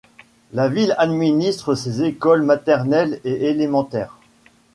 [0.51, 4.17] La ville administre ses écoles maternelles et élémentaires.